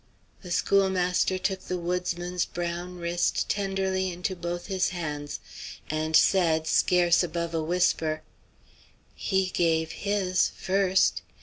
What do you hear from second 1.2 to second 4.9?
took the woodsman's brown wrist tenderly into both his